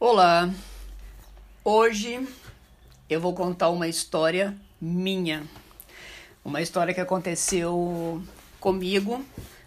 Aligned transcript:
Olá! 0.00 0.48
Hoje 1.64 2.24
eu 3.10 3.20
vou 3.20 3.34
contar 3.34 3.68
uma 3.70 3.88
história 3.88 4.56
minha. 4.80 5.42
Uma 6.44 6.62
história 6.62 6.94
que 6.94 7.00
aconteceu 7.00 8.22
comigo 8.60 9.26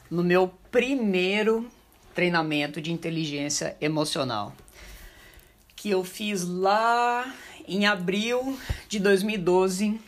no 0.10 0.24
meu 0.24 0.48
primeiro 0.72 1.70
treinamento 2.16 2.80
de 2.80 2.94
inteligência 2.94 3.76
emocional. 3.82 4.56
Que 5.76 5.90
eu 5.90 6.02
fiz 6.02 6.48
lá 6.48 7.36
em 7.68 7.86
abril 7.86 8.58
de 8.88 9.02
2012, 9.02 10.00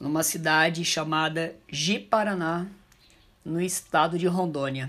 numa 0.00 0.22
cidade 0.22 0.86
chamada 0.86 1.54
Ji-Paraná, 1.68 2.66
no 3.44 3.60
estado 3.60 4.18
de 4.18 4.26
Rondônia. 4.26 4.88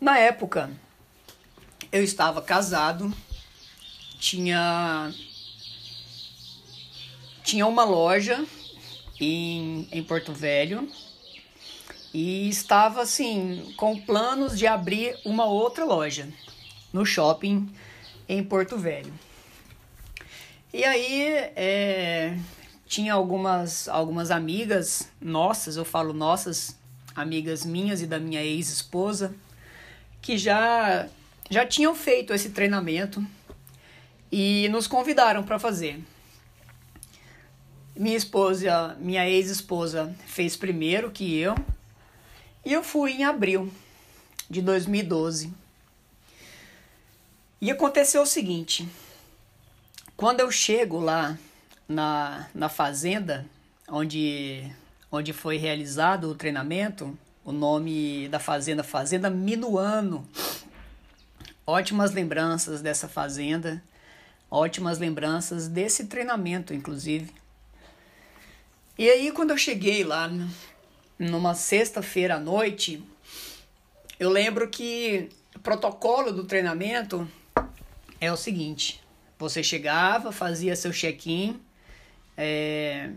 Na 0.00 0.16
época, 0.16 0.70
eu 1.92 2.02
estava 2.02 2.40
casado, 2.40 3.12
tinha 4.18 5.12
tinha 7.44 7.66
uma 7.66 7.84
loja 7.84 8.44
em, 9.20 9.86
em 9.92 10.02
Porto 10.02 10.32
Velho 10.32 10.88
e 12.14 12.48
estava 12.48 13.02
assim 13.02 13.74
com 13.76 14.00
planos 14.00 14.58
de 14.58 14.66
abrir 14.66 15.18
uma 15.24 15.44
outra 15.44 15.84
loja 15.84 16.28
no 16.92 17.04
shopping 17.04 17.68
em 18.28 18.42
Porto 18.42 18.78
Velho. 18.78 19.12
E 20.72 20.84
aí 20.84 21.24
é, 21.54 22.38
tinha 22.86 23.12
algumas 23.12 23.86
algumas 23.86 24.30
amigas 24.30 25.10
nossas, 25.20 25.76
eu 25.76 25.84
falo 25.84 26.14
nossas 26.14 26.78
amigas 27.14 27.66
minhas 27.66 28.00
e 28.00 28.06
da 28.06 28.18
minha 28.18 28.42
ex-esposa 28.42 29.34
que 30.22 30.38
já 30.38 31.06
já 31.52 31.66
tinham 31.66 31.94
feito 31.94 32.32
esse 32.32 32.48
treinamento 32.48 33.22
e 34.32 34.70
nos 34.70 34.86
convidaram 34.86 35.42
para 35.42 35.58
fazer. 35.58 36.02
Minha 37.94 38.16
esposa, 38.16 38.96
minha 38.98 39.28
ex-esposa, 39.28 40.16
fez 40.26 40.56
primeiro 40.56 41.10
que 41.10 41.38
eu 41.38 41.54
e 42.64 42.72
eu 42.72 42.82
fui 42.82 43.12
em 43.12 43.24
abril 43.24 43.70
de 44.48 44.62
2012. 44.62 45.52
E 47.60 47.70
aconteceu 47.70 48.22
o 48.22 48.26
seguinte: 48.26 48.88
quando 50.16 50.40
eu 50.40 50.50
chego 50.50 50.98
lá 50.98 51.38
na, 51.86 52.48
na 52.54 52.70
fazenda 52.70 53.44
onde, 53.86 54.72
onde 55.10 55.34
foi 55.34 55.58
realizado 55.58 56.30
o 56.30 56.34
treinamento, 56.34 57.14
o 57.44 57.52
nome 57.52 58.26
da 58.28 58.38
fazenda, 58.38 58.82
Fazenda 58.82 59.28
Minuano. 59.28 60.26
Ótimas 61.66 62.12
lembranças 62.12 62.80
dessa 62.80 63.08
fazenda, 63.08 63.82
ótimas 64.50 64.98
lembranças 64.98 65.68
desse 65.68 66.06
treinamento, 66.06 66.74
inclusive. 66.74 67.32
E 68.98 69.08
aí, 69.08 69.30
quando 69.32 69.50
eu 69.50 69.56
cheguei 69.56 70.04
lá, 70.04 70.30
numa 71.18 71.54
sexta-feira 71.54 72.34
à 72.34 72.40
noite, 72.40 73.02
eu 74.18 74.28
lembro 74.28 74.68
que 74.68 75.30
o 75.54 75.60
protocolo 75.60 76.32
do 76.32 76.44
treinamento 76.44 77.28
é 78.20 78.32
o 78.32 78.36
seguinte: 78.36 79.02
você 79.38 79.62
chegava, 79.62 80.32
fazia 80.32 80.76
seu 80.76 80.92
check-in, 80.92 81.60
é, 82.36 83.10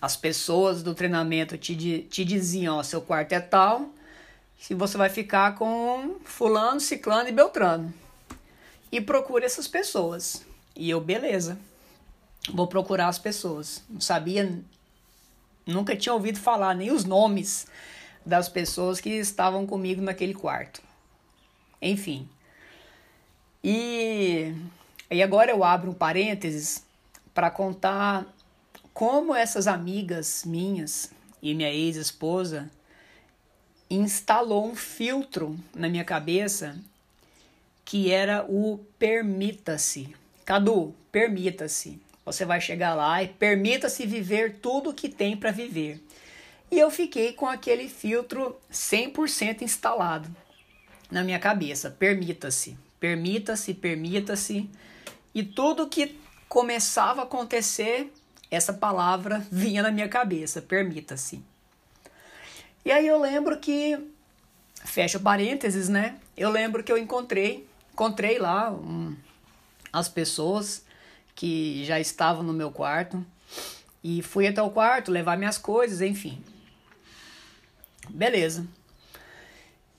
as 0.00 0.16
pessoas 0.16 0.82
do 0.82 0.94
treinamento 0.94 1.58
te, 1.58 2.06
te 2.08 2.24
diziam: 2.24 2.76
ó, 2.76 2.82
seu 2.82 3.00
quarto 3.00 3.32
é 3.32 3.40
tal, 3.40 3.90
se 4.62 4.74
você 4.74 4.96
vai 4.96 5.08
ficar 5.08 5.56
com 5.56 6.18
Fulano, 6.24 6.78
Ciclano 6.78 7.28
e 7.28 7.32
Beltrano. 7.32 7.92
E 8.92 9.00
procure 9.00 9.44
essas 9.44 9.66
pessoas. 9.66 10.46
E 10.76 10.88
eu, 10.88 11.00
beleza, 11.00 11.58
vou 12.48 12.68
procurar 12.68 13.08
as 13.08 13.18
pessoas. 13.18 13.82
Não 13.90 14.00
sabia 14.00 14.62
Nunca 15.66 15.96
tinha 15.96 16.12
ouvido 16.12 16.38
falar 16.38 16.76
nem 16.76 16.92
os 16.92 17.04
nomes 17.04 17.66
das 18.24 18.48
pessoas 18.48 19.00
que 19.00 19.10
estavam 19.10 19.66
comigo 19.66 20.00
naquele 20.00 20.32
quarto. 20.32 20.80
Enfim. 21.80 22.28
E, 23.64 24.54
e 25.10 25.22
agora 25.24 25.50
eu 25.50 25.64
abro 25.64 25.90
um 25.90 25.94
parênteses 25.94 26.86
para 27.34 27.50
contar 27.50 28.24
como 28.94 29.34
essas 29.34 29.66
amigas 29.66 30.44
minhas 30.46 31.10
e 31.42 31.52
minha 31.52 31.70
ex-esposa 31.70 32.70
instalou 33.94 34.66
um 34.66 34.74
filtro 34.74 35.58
na 35.74 35.88
minha 35.88 36.04
cabeça 36.04 36.78
que 37.84 38.10
era 38.10 38.44
o 38.48 38.78
permita-se. 38.98 40.14
Cadu, 40.44 40.94
permita-se. 41.10 42.00
Você 42.24 42.44
vai 42.44 42.60
chegar 42.60 42.94
lá 42.94 43.22
e 43.22 43.28
permita-se 43.28 44.06
viver 44.06 44.58
tudo 44.62 44.90
o 44.90 44.94
que 44.94 45.08
tem 45.08 45.36
para 45.36 45.50
viver. 45.50 46.00
E 46.70 46.78
eu 46.78 46.90
fiquei 46.90 47.32
com 47.32 47.46
aquele 47.46 47.88
filtro 47.88 48.56
100% 48.72 49.62
instalado 49.62 50.34
na 51.10 51.22
minha 51.22 51.38
cabeça. 51.38 51.90
Permita-se, 51.90 52.78
permita-se, 52.98 53.74
permita-se. 53.74 54.70
E 55.34 55.42
tudo 55.42 55.88
que 55.88 56.18
começava 56.48 57.22
a 57.22 57.24
acontecer, 57.24 58.10
essa 58.50 58.72
palavra 58.72 59.46
vinha 59.50 59.82
na 59.82 59.90
minha 59.90 60.08
cabeça: 60.08 60.62
permita-se. 60.62 61.42
E 62.84 62.90
aí 62.90 63.06
eu 63.06 63.20
lembro 63.20 63.58
que, 63.58 63.98
fecha 64.84 65.18
parênteses, 65.18 65.88
né? 65.88 66.18
Eu 66.36 66.50
lembro 66.50 66.82
que 66.82 66.90
eu 66.90 66.98
encontrei, 66.98 67.66
encontrei 67.92 68.38
lá 68.38 68.72
um, 68.72 69.14
as 69.92 70.08
pessoas 70.08 70.84
que 71.34 71.84
já 71.84 72.00
estavam 72.00 72.42
no 72.42 72.52
meu 72.52 72.70
quarto. 72.70 73.24
E 74.02 74.20
fui 74.20 74.48
até 74.48 74.60
o 74.60 74.70
quarto 74.70 75.12
levar 75.12 75.38
minhas 75.38 75.58
coisas, 75.58 76.00
enfim. 76.00 76.42
Beleza. 78.08 78.66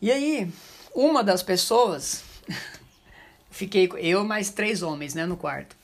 E 0.02 0.12
aí, 0.12 0.52
uma 0.94 1.24
das 1.24 1.42
pessoas, 1.42 2.24
fiquei 3.50 3.90
eu 3.98 4.26
mais 4.26 4.50
três 4.50 4.84
homens, 4.84 5.14
né, 5.14 5.26
no 5.26 5.38
quarto. 5.38 5.76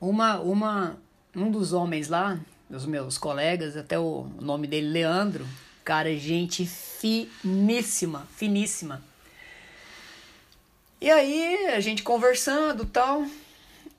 Uma, 0.00 0.38
uma, 0.38 0.96
um 1.34 1.50
dos 1.50 1.72
homens 1.72 2.08
lá, 2.08 2.38
dos 2.70 2.86
meus 2.86 3.18
colegas, 3.18 3.76
até 3.76 3.98
o 3.98 4.28
nome 4.40 4.68
dele 4.68 4.88
Leandro, 4.88 5.44
cara, 5.84 6.16
gente 6.16 6.64
finíssima, 6.66 8.26
finíssima. 8.34 9.02
E 11.00 11.10
aí, 11.10 11.66
a 11.66 11.80
gente 11.80 12.02
conversando, 12.02 12.86
tal, 12.86 13.26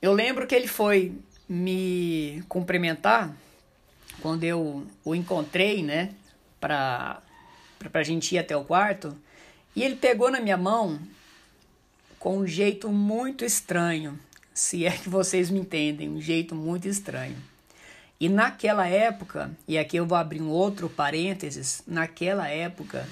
eu 0.01 0.12
lembro 0.12 0.47
que 0.47 0.56
ele 0.56 0.68
foi 0.68 1.13
me 1.47 2.44
cumprimentar 2.50 3.35
quando 4.22 4.44
eu 4.44 4.88
o 5.03 5.13
encontrei, 5.13 5.84
né, 5.84 6.16
pra, 6.59 7.22
pra, 7.78 7.90
pra 7.91 8.03
gente 8.03 8.34
ir 8.34 8.40
até 8.40 8.57
o 8.57 8.66
quarto, 8.66 9.16
e 9.75 9.84
ele 9.84 9.95
pegou 9.95 10.31
na 10.31 10.40
minha 10.40 10.57
mão 10.57 11.00
com 12.18 12.40
um 12.40 12.47
jeito 12.47 12.90
muito 12.90 13.45
estranho, 13.45 14.19
se 14.51 14.85
é 14.85 14.91
que 14.91 15.07
vocês 15.07 15.51
me 15.51 15.59
entendem, 15.59 16.09
um 16.09 16.19
jeito 16.19 16.56
muito 16.56 16.88
estranho. 16.88 17.38
E 18.19 18.29
naquela 18.29 18.87
época, 18.87 19.51
e 19.67 19.77
aqui 19.77 19.97
eu 19.97 20.05
vou 20.05 20.17
abrir 20.17 20.41
um 20.41 20.49
outro 20.49 20.89
parênteses, 20.89 21.83
naquela 21.85 22.47
época 22.47 23.07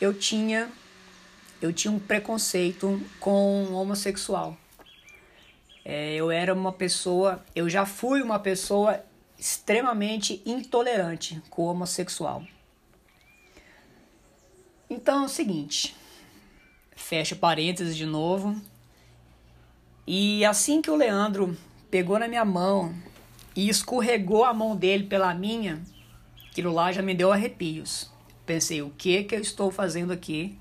eu 0.00 0.14
tinha 0.14 0.70
eu 1.60 1.72
tinha 1.72 1.92
um 1.92 1.98
preconceito 1.98 3.00
com 3.20 3.72
homossexual. 3.72 4.56
É, 5.84 6.14
eu 6.14 6.30
era 6.30 6.52
uma 6.52 6.72
pessoa, 6.72 7.44
eu 7.54 7.68
já 7.68 7.86
fui 7.86 8.20
uma 8.20 8.38
pessoa 8.38 9.00
extremamente 9.38 10.42
intolerante 10.44 11.40
com 11.48 11.62
o 11.62 11.66
homossexual. 11.66 12.44
Então 14.90 15.22
é 15.22 15.26
o 15.26 15.28
seguinte, 15.28 15.96
fecha 16.96 17.36
parênteses 17.36 17.96
de 17.96 18.06
novo. 18.06 18.60
E 20.04 20.44
assim 20.44 20.82
que 20.82 20.90
o 20.90 20.96
Leandro 20.96 21.56
pegou 21.90 22.18
na 22.18 22.26
minha 22.26 22.44
mão 22.44 22.92
e 23.54 23.68
escorregou 23.68 24.44
a 24.44 24.54
mão 24.54 24.76
dele 24.76 25.04
pela 25.04 25.34
minha, 25.34 25.82
aquilo 26.50 26.72
lá 26.72 26.92
já 26.92 27.02
me 27.02 27.14
deu 27.14 27.32
arrepios. 27.32 28.10
Pensei, 28.46 28.82
o 28.82 28.90
que 28.90 29.24
que 29.24 29.34
eu 29.34 29.40
estou 29.40 29.70
fazendo 29.70 30.12
aqui? 30.12 30.58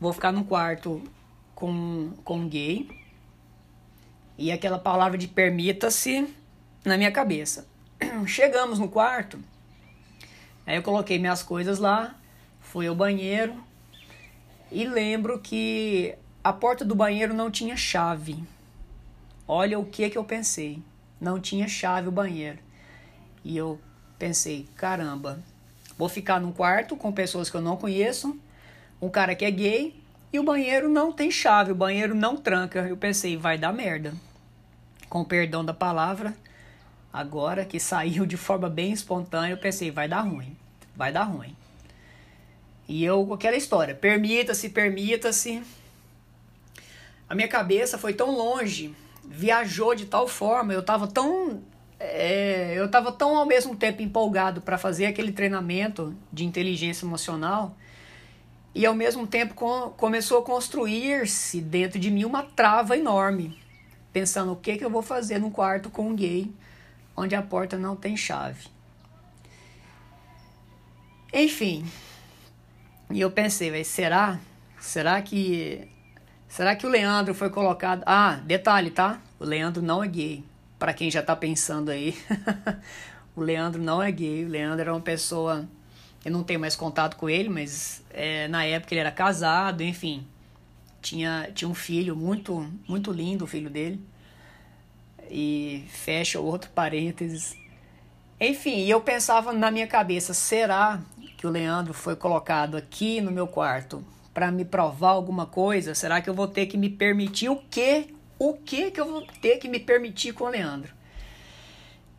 Vou 0.00 0.12
ficar 0.12 0.32
no 0.32 0.44
quarto 0.44 1.02
com, 1.54 2.12
com 2.24 2.48
gay 2.48 2.88
e 4.38 4.52
aquela 4.52 4.78
palavra 4.78 5.16
de 5.16 5.26
permita-se 5.26 6.28
na 6.84 6.96
minha 6.96 7.10
cabeça. 7.10 7.66
Chegamos 8.26 8.78
no 8.78 8.88
quarto, 8.88 9.38
aí 10.66 10.76
eu 10.76 10.82
coloquei 10.82 11.18
minhas 11.18 11.42
coisas 11.42 11.78
lá, 11.78 12.14
fui 12.60 12.86
ao 12.86 12.94
banheiro 12.94 13.54
e 14.70 14.84
lembro 14.84 15.38
que 15.38 16.14
a 16.42 16.52
porta 16.52 16.84
do 16.84 16.94
banheiro 16.94 17.34
não 17.34 17.50
tinha 17.50 17.76
chave. 17.76 18.42
Olha 19.48 19.78
o 19.78 19.84
que 19.84 20.10
que 20.10 20.18
eu 20.18 20.24
pensei. 20.24 20.82
Não 21.20 21.40
tinha 21.40 21.66
chave 21.66 22.08
o 22.08 22.12
banheiro. 22.12 22.58
E 23.44 23.56
eu 23.56 23.80
pensei, 24.18 24.68
caramba, 24.76 25.38
vou 25.96 26.08
ficar 26.08 26.40
num 26.40 26.52
quarto 26.52 26.96
com 26.96 27.12
pessoas 27.12 27.48
que 27.48 27.56
eu 27.56 27.60
não 27.60 27.76
conheço, 27.76 28.38
um 29.00 29.08
cara 29.08 29.34
que 29.34 29.44
é 29.44 29.50
gay 29.50 30.02
E 30.32 30.38
o 30.38 30.42
banheiro 30.42 30.88
não 30.88 31.12
tem 31.12 31.30
chave, 31.30 31.72
o 31.72 31.74
banheiro 31.74 32.14
não 32.14 32.36
tranca. 32.36 32.80
Eu 32.80 32.96
pensei, 32.96 33.36
vai 33.36 33.56
dar 33.56 33.72
merda. 33.72 34.12
Com 35.08 35.24
perdão 35.24 35.64
da 35.64 35.72
palavra, 35.72 36.34
agora 37.12 37.64
que 37.64 37.78
saiu 37.78 38.26
de 38.26 38.36
forma 38.36 38.68
bem 38.68 38.92
espontânea, 38.92 39.52
eu 39.52 39.58
pensei, 39.58 39.90
vai 39.90 40.08
dar 40.08 40.22
ruim. 40.22 40.56
Vai 40.94 41.12
dar 41.12 41.24
ruim. 41.24 41.56
E 42.88 43.04
eu, 43.04 43.32
aquela 43.32 43.56
história, 43.56 43.94
permita-se, 43.94 44.68
permita-se. 44.68 45.62
A 47.28 47.34
minha 47.34 47.48
cabeça 47.48 47.96
foi 47.96 48.12
tão 48.12 48.30
longe, 48.30 48.94
viajou 49.28 49.94
de 49.94 50.06
tal 50.06 50.28
forma, 50.28 50.72
eu 50.72 50.82
tava 50.82 51.06
tão. 51.06 51.62
É, 51.98 52.74
eu 52.74 52.90
tava 52.90 53.10
tão 53.10 53.36
ao 53.36 53.46
mesmo 53.46 53.74
tempo 53.74 54.02
empolgado 54.02 54.60
para 54.60 54.76
fazer 54.76 55.06
aquele 55.06 55.32
treinamento 55.32 56.14
de 56.30 56.44
inteligência 56.44 57.06
emocional 57.06 57.74
e 58.74 58.84
ao 58.84 58.94
mesmo 58.94 59.26
tempo 59.26 59.54
com, 59.54 59.90
começou 59.96 60.40
a 60.40 60.42
construir-se 60.42 61.62
dentro 61.62 61.98
de 61.98 62.10
mim 62.10 62.26
uma 62.26 62.42
trava 62.42 62.98
enorme, 62.98 63.58
pensando 64.12 64.52
o 64.52 64.56
que, 64.56 64.76
que 64.76 64.84
eu 64.84 64.90
vou 64.90 65.00
fazer 65.00 65.38
num 65.38 65.50
quarto 65.50 65.88
com 65.88 66.08
um 66.08 66.14
gay 66.14 66.52
onde 67.16 67.34
a 67.34 67.40
porta 67.40 67.78
não 67.78 67.96
tem 67.96 68.14
chave. 68.14 68.68
Enfim, 71.32 71.86
e 73.10 73.20
eu 73.20 73.30
pensei, 73.30 73.82
será? 73.82 74.38
Será 74.78 75.22
que 75.22 75.88
será 76.48 76.74
que 76.76 76.86
o 76.86 76.88
Leandro 76.88 77.34
foi 77.34 77.50
colocado? 77.50 78.02
Ah, 78.06 78.40
detalhe, 78.44 78.90
tá? 78.90 79.20
O 79.38 79.44
Leandro 79.44 79.82
não 79.82 80.02
é 80.02 80.08
gay. 80.08 80.44
Para 80.78 80.92
quem 80.92 81.10
já 81.10 81.22
tá 81.22 81.34
pensando 81.34 81.90
aí, 81.90 82.16
o 83.34 83.40
Leandro 83.40 83.82
não 83.82 84.02
é 84.02 84.10
gay. 84.10 84.44
O 84.44 84.48
Leandro 84.48 84.80
era 84.80 84.92
uma 84.92 85.00
pessoa 85.00 85.66
eu 86.26 86.32
não 86.32 86.42
tenho 86.42 86.58
mais 86.58 86.74
contato 86.74 87.16
com 87.16 87.30
ele, 87.30 87.48
mas 87.48 88.02
é, 88.10 88.48
na 88.48 88.64
época 88.64 88.92
ele 88.92 89.00
era 89.00 89.12
casado, 89.12 89.80
enfim. 89.84 90.26
Tinha, 91.00 91.52
tinha 91.54 91.68
um 91.68 91.74
filho 91.74 92.16
muito, 92.16 92.68
muito 92.88 93.12
lindo, 93.12 93.44
o 93.44 93.46
filho 93.46 93.70
dele. 93.70 94.04
E 95.30 95.84
fecha 95.88 96.40
outro 96.40 96.68
parênteses. 96.70 97.56
Enfim, 98.40 98.86
eu 98.86 99.00
pensava 99.00 99.52
na 99.52 99.70
minha 99.70 99.86
cabeça, 99.86 100.34
será 100.34 101.00
que 101.38 101.46
o 101.46 101.50
Leandro 101.50 101.94
foi 101.94 102.16
colocado 102.16 102.76
aqui 102.76 103.20
no 103.20 103.30
meu 103.30 103.46
quarto 103.46 104.04
para 104.36 104.52
me 104.52 104.66
provar 104.66 105.12
alguma 105.12 105.46
coisa? 105.46 105.94
Será 105.94 106.20
que 106.20 106.28
eu 106.28 106.34
vou 106.34 106.46
ter 106.46 106.66
que 106.66 106.76
me 106.76 106.90
permitir 106.90 107.48
o 107.48 107.56
quê? 107.70 108.08
O 108.38 108.52
que 108.52 108.90
que 108.90 109.00
eu 109.00 109.10
vou 109.10 109.26
ter 109.40 109.56
que 109.56 109.66
me 109.66 109.80
permitir 109.80 110.34
com 110.34 110.44
o 110.44 110.50
Leandro? 110.50 110.92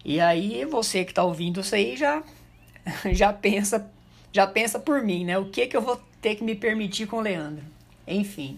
E 0.04 0.20
aí 0.20 0.66
você 0.66 1.06
que 1.06 1.12
está 1.12 1.24
ouvindo 1.24 1.60
isso 1.60 1.76
aí 1.76 1.96
já 1.96 2.24
já 3.14 3.32
pensa 3.32 3.92
já 4.32 4.48
pensa 4.48 4.80
por 4.80 5.04
mim, 5.04 5.26
né? 5.26 5.38
O 5.38 5.52
que 5.52 5.68
que 5.68 5.78
eu 5.78 5.82
vou 5.82 6.02
ter 6.20 6.34
que 6.34 6.44
me 6.44 6.56
permitir 6.56 7.06
com 7.06 7.18
o 7.18 7.22
Leandro? 7.22 7.64
Enfim. 8.08 8.58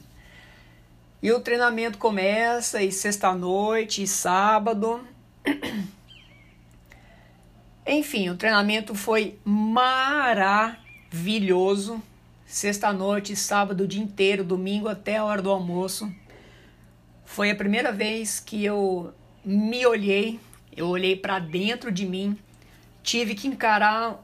E 1.22 1.30
o 1.30 1.42
treinamento 1.42 1.98
começa 1.98 2.82
e 2.82 2.94
sexta-noite, 2.94 4.04
e 4.04 4.08
sábado. 4.08 5.06
Enfim, 7.86 8.30
o 8.30 8.38
treinamento 8.38 8.96
foi 8.96 9.38
maravilhoso. 9.44 12.02
Sexta-noite, 12.52 13.36
sábado 13.36 13.84
o 13.84 13.88
dia 13.88 14.02
inteiro, 14.02 14.44
domingo 14.44 14.88
até 14.88 15.18
a 15.18 15.24
hora 15.24 15.40
do 15.40 15.52
almoço. 15.52 16.12
Foi 17.24 17.52
a 17.52 17.56
primeira 17.56 17.92
vez 17.92 18.40
que 18.40 18.66
eu 18.66 19.14
me 19.46 19.86
olhei, 19.86 20.40
eu 20.76 20.88
olhei 20.88 21.16
para 21.16 21.38
dentro 21.38 21.92
de 21.92 22.08
mim, 22.08 22.36
tive 23.04 23.36
que 23.36 23.48
encarar 23.48 24.20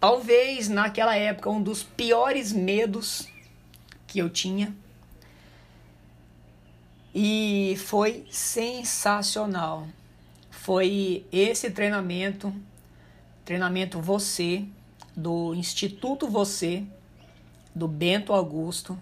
Talvez 0.00 0.68
naquela 0.68 1.16
época 1.16 1.50
um 1.50 1.62
dos 1.62 1.82
piores 1.82 2.50
medos 2.50 3.28
que 4.06 4.18
eu 4.18 4.30
tinha. 4.30 4.74
E 7.14 7.74
foi 7.78 8.26
sensacional. 8.30 9.86
Foi 10.50 11.26
esse 11.30 11.70
treinamento, 11.70 12.54
treinamento 13.44 14.00
você, 14.00 14.64
do 15.16 15.54
Instituto 15.54 16.26
Você, 16.28 16.84
do 17.74 17.88
Bento 17.88 18.32
Augusto. 18.32 18.98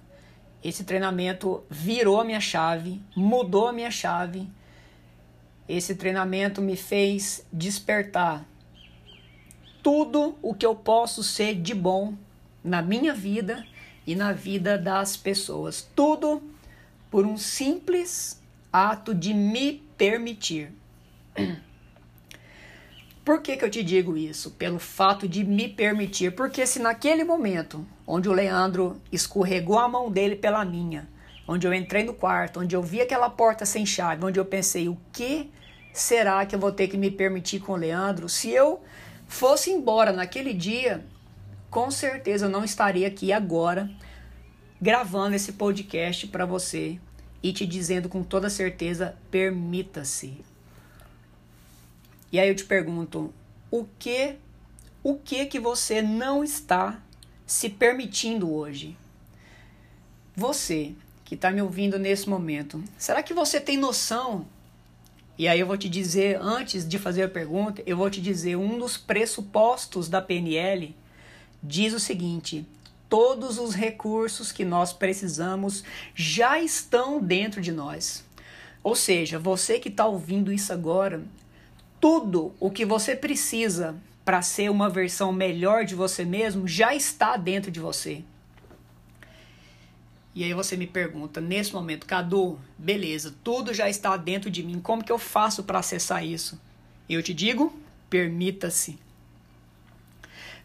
Esse 0.63 0.85
treinamento 0.85 1.63
virou 1.69 2.21
a 2.21 2.25
minha 2.25 2.41
chave, 2.41 3.01
mudou 3.17 3.67
a 3.67 3.73
minha 3.73 3.91
chave. 3.91 4.49
Esse 5.69 5.95
treinamento 5.95 6.61
me 6.63 6.77
fez 6.77 7.45
despertar 7.53 8.45
tudo 9.83 10.37
o 10.41 10.55
que 10.55 10.65
eu 10.65 10.75
posso 10.75 11.23
ser 11.23 11.57
de 11.57 11.75
bom 11.75 12.15
na 12.63 12.81
minha 12.81 13.13
vida 13.13 13.67
e 14.07 14.15
na 14.15 14.33
vida 14.33 14.79
das 14.79 15.17
pessoas. 15.17 15.89
Tudo 15.95 16.43
por 17.11 17.27
um 17.27 17.37
simples 17.37 18.41
ato 18.73 19.15
de 19.15 19.35
me 19.35 19.83
permitir. 19.97 20.73
Por 23.25 23.41
que, 23.41 23.57
que 23.57 23.65
eu 23.65 23.71
te 23.71 23.85
digo 23.85 24.17
isso? 24.17 24.51
Pelo 24.53 24.81
fato 24.81 25.29
de 25.29 25.45
me 25.45 25.69
permitir. 25.69 26.35
Porque 26.35 26.67
se 26.67 26.81
naquele 26.81 27.23
momento, 27.23 27.87
onde 28.05 28.29
o 28.29 28.33
Leandro 28.33 29.01
escorregou 29.13 29.79
a 29.79 29.89
mão 29.89 30.11
dele 30.11 30.35
pela 30.35 30.65
minha, 30.65 31.09
onde 31.47 31.67
eu 31.67 31.73
entrei 31.73 32.03
no 32.03 32.15
quarto, 32.15 32.61
onde 32.61 32.75
eu 32.75 32.83
vi 32.83 33.01
aquela 33.01 33.31
porta 33.31 33.65
sem 33.65 33.87
chave, 33.87 34.25
onde 34.25 34.41
eu 34.41 34.45
pensei, 34.45 34.89
o 34.89 34.99
que 35.13 35.53
será 35.93 36.45
que 36.45 36.57
eu 36.57 36.59
vou 36.59 36.73
ter 36.73 36.89
que 36.89 36.97
me 36.97 37.11
permitir 37.13 37.61
com 37.61 37.73
o 37.73 37.77
Leandro? 37.77 38.29
Se 38.29 38.51
eu 38.51 38.83
fosse 39.29 39.71
embora 39.71 40.13
naquele 40.13 40.53
dia, 40.53 41.05
com 41.71 41.93
certeza 41.93 42.47
eu 42.47 42.51
não 42.51 42.65
estaria 42.65 43.07
aqui 43.07 43.33
agora 43.33 43.89
gravando 44.81 45.37
esse 45.37 45.53
podcast 45.53 46.27
para 46.27 46.45
você 46.45 46.99
e 47.41 47.53
te 47.53 47.65
dizendo 47.65 48.09
com 48.09 48.25
toda 48.25 48.51
certeza: 48.51 49.17
permita-se. 49.31 50.52
E 52.33 52.41
aí 52.41 52.49
eu 52.49 52.55
te 52.57 52.65
pergunto, 52.65 53.33
o 53.71 53.87
que 53.99 54.37
o 55.05 55.17
que 55.17 55.47
que 55.47 55.61
você 55.61 56.01
não 56.01 56.43
está 56.43 57.01
se 57.47 57.69
permitindo 57.69 58.53
hoje? 58.53 58.97
Você 60.35 60.95
que 61.25 61.35
está 61.35 61.51
me 61.51 61.63
ouvindo 61.63 61.99
nesse 61.99 62.29
momento, 62.29 62.83
será 62.97 63.23
que 63.23 63.35
você 63.35 63.61
tem 63.61 63.77
noção 63.77 64.47
e 65.39 65.49
aí 65.49 65.59
eu 65.59 65.67
vou 65.67 65.79
te 65.79 65.89
dizer, 65.89 66.39
antes 66.41 66.87
de 66.87 66.99
fazer 66.99 67.23
a 67.23 67.29
pergunta, 67.29 67.83
eu 67.87 67.97
vou 67.97 68.09
te 68.11 68.21
dizer 68.21 68.57
um 68.57 68.79
dos 68.79 68.97
pressupostos 68.97 70.09
da 70.09 70.21
PNL 70.21 70.95
diz 71.63 71.95
o 71.95 72.01
seguinte: 72.01 72.67
todos 73.09 73.59
os 73.59 73.75
recursos 73.75 74.51
que 74.51 74.65
nós 74.65 74.93
precisamos 74.93 75.85
já 76.15 76.61
estão 76.61 77.21
dentro 77.21 77.61
de 77.61 77.73
nós. 77.73 78.25
Ou 78.83 78.97
seja, 78.97 79.39
você 79.39 79.79
que 79.79 79.89
está 79.89 80.07
ouvindo 80.07 80.53
isso 80.53 80.73
agora, 80.73 81.23
tudo 82.03 82.53
o 82.59 82.69
que 82.69 82.85
você 82.85 83.15
precisa 83.15 83.95
para 84.25 84.43
ser 84.43 84.69
uma 84.69 84.91
versão 84.91 85.33
melhor 85.33 85.85
de 85.85 85.95
você 85.95 86.25
mesmo 86.25 86.67
já 86.67 86.93
está 86.93 87.37
dentro 87.37 87.71
de 87.71 87.79
você. 87.79 88.25
E 90.35 90.43
aí 90.43 90.53
você 90.53 90.77
me 90.77 90.87
pergunta, 90.87 91.41
nesse 91.41 91.73
momento, 91.73 92.05
Cadu, 92.05 92.59
beleza, 92.77 93.33
tudo 93.45 93.73
já 93.73 93.89
está 93.89 94.17
dentro 94.17 94.51
de 94.51 94.65
mim, 94.65 94.81
como 94.81 95.05
que 95.05 95.13
eu 95.13 95.19
faço 95.19 95.63
para 95.63 95.79
acessar 95.79 96.27
isso? 96.27 96.61
Eu 97.09 97.23
te 97.23 97.33
digo, 97.33 97.73
permita-se. 98.11 98.99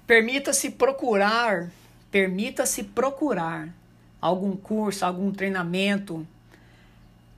Permita-se 0.07 0.71
procurar, 0.71 1.69
permita-se 2.09 2.83
procurar 2.83 3.71
algum 4.19 4.55
curso, 4.55 5.05
algum 5.05 5.31
treinamento. 5.31 6.27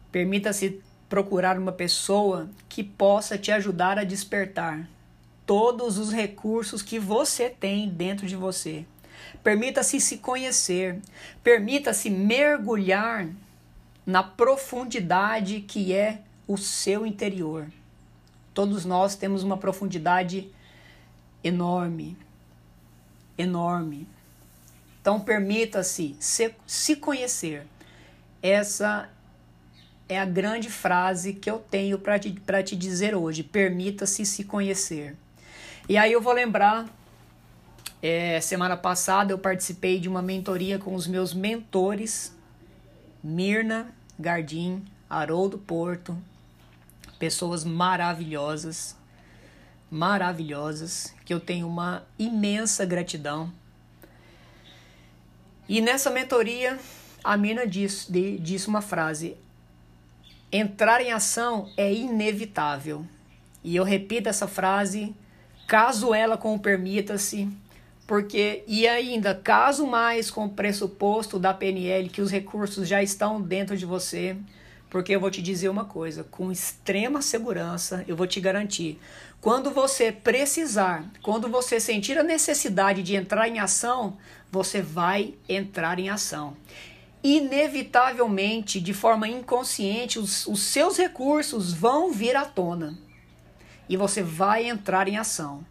Permita-se 0.10 0.82
procurar 1.10 1.58
uma 1.58 1.72
pessoa 1.72 2.48
que 2.70 2.84
possa 2.84 3.38
te 3.38 3.52
ajudar 3.52 3.98
a 3.98 4.04
despertar 4.04 4.88
todos 5.46 5.98
os 5.98 6.14
recursos 6.14 6.84
que 6.84 7.00
você 7.00 7.50
tem 7.50 7.90
dentro 7.90 8.28
de 8.28 8.36
você. 8.36 8.86
Permita-se 9.44 10.00
se 10.00 10.20
conhecer, 10.20 11.00
permita-se 11.44 12.10
mergulhar 12.10 13.28
na 14.06 14.22
profundidade 14.22 15.62
que 15.62 15.94
é 15.94 16.22
o 16.48 16.56
seu 16.56 17.06
interior. 17.06 17.68
Todos 18.54 18.86
nós 18.86 19.16
temos 19.16 19.42
uma 19.42 19.58
profundidade 19.58 20.52
enorme, 21.44 22.16
enorme. 23.38 24.08
Então 25.02 25.20
permita-se 25.20 26.16
se, 26.20 26.54
se 26.68 26.96
conhecer. 26.96 27.66
Essa 28.42 29.10
é 30.10 30.20
a 30.20 30.26
grande 30.26 30.70
frase 30.70 31.34
que 31.34 31.50
eu 31.50 31.60
tenho 31.60 32.00
para 32.00 32.18
te, 32.18 32.36
te 32.66 32.76
dizer 32.76 33.16
hoje. 33.16 33.44
Permita-se 33.44 34.26
se 34.26 34.44
conhecer. 34.44 35.16
E 35.88 35.96
aí 35.96 36.12
eu 36.12 36.20
vou 36.20 36.34
lembrar 36.34 36.88
é, 38.02 38.40
semana 38.40 38.78
passada 38.78 39.34
eu 39.34 39.38
participei 39.38 40.00
de 40.00 40.08
uma 40.08 40.22
mentoria 40.22 40.80
com 40.80 40.96
os 40.96 41.06
meus 41.06 41.34
mentores, 41.34 42.34
Mirna 43.22 43.94
Gardim, 44.18 44.84
Haroldo 45.10 45.58
Porto, 45.58 46.18
pessoas 47.18 47.66
maravilhosas, 47.66 48.96
maravilhosas, 49.92 51.14
que 51.26 51.34
eu 51.34 51.42
tenho 51.42 51.68
uma 51.68 52.04
imensa 52.18 52.86
gratidão. 52.86 53.52
E 55.68 55.82
nessa 55.82 56.10
mentoria 56.10 56.80
a 57.22 57.36
mina 57.36 57.68
disse, 57.68 58.10
disse 58.40 58.68
uma 58.70 58.82
frase: 58.82 59.36
entrar 60.52 61.02
em 61.02 61.12
ação 61.12 61.70
é 61.78 61.94
inevitável. 61.94 63.06
E 63.64 63.76
eu 63.76 63.84
repito 63.84 64.30
essa 64.30 64.48
frase, 64.48 65.16
caso 65.68 66.14
ela 66.14 66.38
com 66.38 66.58
permita-se, 66.58 67.48
porque 68.08 68.64
e 68.68 68.88
ainda, 68.88 69.36
caso 69.36 69.86
mais 69.86 70.32
com 70.32 70.46
o 70.46 70.50
pressuposto 70.50 71.38
da 71.38 71.54
PNL 71.54 72.10
que 72.10 72.22
os 72.22 72.32
recursos 72.32 72.88
já 72.88 73.04
estão 73.04 73.42
dentro 73.42 73.78
de 73.78 73.86
você, 73.86 74.36
porque 74.90 75.14
eu 75.14 75.20
vou 75.20 75.30
te 75.30 75.42
dizer 75.42 75.70
uma 75.70 75.86
coisa, 75.86 76.24
com 76.24 76.52
extrema 76.52 77.22
segurança, 77.22 78.04
eu 78.08 78.16
vou 78.16 78.26
te 78.26 78.40
garantir, 78.40 79.00
quando 79.40 79.70
você 79.70 80.12
precisar, 80.12 81.06
quando 81.22 81.48
você 81.48 81.80
sentir 81.80 82.18
a 82.18 82.24
necessidade 82.24 83.04
de 83.04 83.16
entrar 83.16 83.48
em 83.48 83.60
ação, 83.60 84.18
você 84.52 84.82
vai 84.82 85.36
entrar 85.48 86.00
em 86.00 86.10
ação 86.10 86.58
inevitavelmente, 87.24 88.80
de 88.80 88.94
forma 88.94 89.28
inconsciente, 89.28 90.20
os, 90.20 90.48
os 90.48 90.62
seus 90.62 90.98
recursos 90.98 91.74
vão 91.74 92.12
vir 92.12 92.36
à 92.36 92.46
tona 92.46 92.98
e 93.88 93.98
você 93.98 94.22
vai 94.22 94.68
entrar 94.68 95.08
em 95.08 95.18
ação. 95.18 95.66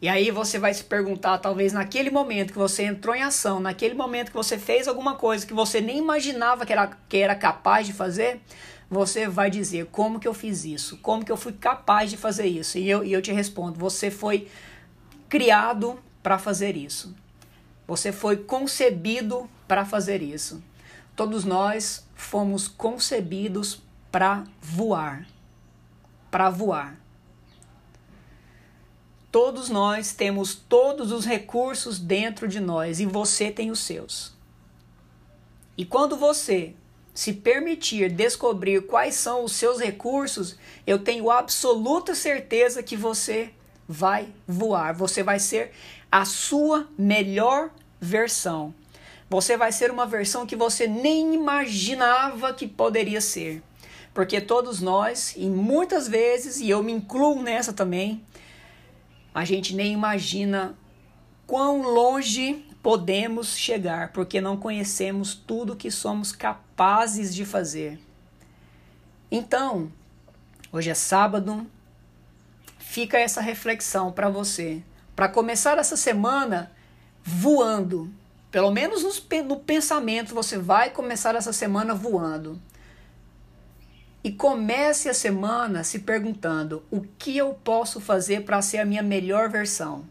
E 0.00 0.08
aí 0.08 0.30
você 0.30 0.58
vai 0.58 0.74
se 0.74 0.84
perguntar, 0.84 1.38
talvez 1.38 1.72
naquele 1.72 2.10
momento 2.10 2.52
que 2.52 2.58
você 2.58 2.84
entrou 2.84 3.14
em 3.14 3.22
ação, 3.22 3.58
naquele 3.58 3.94
momento 3.94 4.30
que 4.30 4.36
você 4.36 4.58
fez 4.58 4.86
alguma 4.86 5.14
coisa 5.14 5.46
que 5.46 5.54
você 5.54 5.80
nem 5.80 5.98
imaginava 5.98 6.66
que 6.66 6.72
era, 6.72 6.90
que 7.08 7.16
era 7.16 7.34
capaz 7.34 7.86
de 7.86 7.92
fazer, 7.94 8.40
você 8.90 9.26
vai 9.26 9.50
dizer, 9.50 9.86
como 9.86 10.20
que 10.20 10.28
eu 10.28 10.34
fiz 10.34 10.64
isso? 10.64 10.98
Como 10.98 11.24
que 11.24 11.32
eu 11.32 11.36
fui 11.36 11.52
capaz 11.52 12.10
de 12.10 12.18
fazer 12.18 12.46
isso? 12.46 12.76
E 12.76 12.88
eu, 12.88 13.02
e 13.02 13.12
eu 13.12 13.22
te 13.22 13.32
respondo, 13.32 13.78
você 13.78 14.10
foi 14.10 14.46
criado 15.28 15.98
para 16.22 16.38
fazer 16.38 16.76
isso. 16.76 17.14
Você 17.86 18.12
foi 18.12 18.36
concebido 18.36 19.48
para 19.66 19.84
fazer 19.86 20.22
isso. 20.22 20.62
Todos 21.16 21.44
nós 21.44 22.06
fomos 22.14 22.66
concebidos 22.66 23.80
para 24.10 24.44
voar. 24.60 25.26
Para 26.30 26.50
voar. 26.50 27.00
Todos 29.30 29.68
nós 29.68 30.12
temos 30.12 30.54
todos 30.54 31.12
os 31.12 31.24
recursos 31.24 31.98
dentro 31.98 32.46
de 32.46 32.60
nós 32.60 33.00
e 33.00 33.06
você 33.06 33.50
tem 33.50 33.70
os 33.70 33.80
seus. 33.80 34.32
E 35.76 35.84
quando 35.84 36.16
você 36.16 36.74
se 37.12 37.32
permitir 37.32 38.10
descobrir 38.10 38.86
quais 38.86 39.14
são 39.14 39.44
os 39.44 39.52
seus 39.52 39.80
recursos, 39.80 40.56
eu 40.86 40.98
tenho 40.98 41.30
absoluta 41.30 42.14
certeza 42.14 42.82
que 42.82 42.96
você 42.96 43.52
vai 43.88 44.32
voar. 44.46 44.94
Você 44.94 45.22
vai 45.22 45.38
ser 45.38 45.72
a 46.10 46.24
sua 46.24 46.88
melhor 46.98 47.70
versão. 48.00 48.74
Você 49.34 49.56
vai 49.56 49.72
ser 49.72 49.90
uma 49.90 50.06
versão 50.06 50.46
que 50.46 50.54
você 50.54 50.86
nem 50.86 51.34
imaginava 51.34 52.54
que 52.54 52.68
poderia 52.68 53.20
ser. 53.20 53.64
Porque 54.14 54.40
todos 54.40 54.80
nós, 54.80 55.34
e 55.36 55.46
muitas 55.48 56.06
vezes, 56.06 56.60
e 56.60 56.70
eu 56.70 56.84
me 56.84 56.92
incluo 56.92 57.42
nessa 57.42 57.72
também, 57.72 58.24
a 59.34 59.44
gente 59.44 59.74
nem 59.74 59.92
imagina 59.92 60.78
quão 61.48 61.82
longe 61.82 62.64
podemos 62.80 63.56
chegar, 63.58 64.12
porque 64.12 64.40
não 64.40 64.56
conhecemos 64.56 65.34
tudo 65.34 65.74
que 65.74 65.90
somos 65.90 66.30
capazes 66.30 67.34
de 67.34 67.44
fazer. 67.44 67.98
Então, 69.32 69.90
hoje 70.70 70.90
é 70.90 70.94
sábado, 70.94 71.66
fica 72.78 73.18
essa 73.18 73.40
reflexão 73.40 74.12
para 74.12 74.28
você, 74.28 74.80
para 75.16 75.28
começar 75.28 75.76
essa 75.76 75.96
semana 75.96 76.70
voando, 77.24 78.14
pelo 78.54 78.70
menos 78.70 79.02
no 79.02 79.56
pensamento, 79.56 80.32
você 80.32 80.56
vai 80.56 80.88
começar 80.88 81.34
essa 81.34 81.52
semana 81.52 81.92
voando. 81.92 82.56
E 84.22 84.30
comece 84.30 85.08
a 85.08 85.12
semana 85.12 85.82
se 85.82 85.98
perguntando: 85.98 86.80
o 86.88 87.00
que 87.00 87.36
eu 87.36 87.52
posso 87.64 88.00
fazer 88.00 88.44
para 88.44 88.62
ser 88.62 88.78
a 88.78 88.84
minha 88.84 89.02
melhor 89.02 89.50
versão? 89.50 90.04